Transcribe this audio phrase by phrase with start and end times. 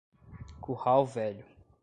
[0.59, 1.45] Curral Velho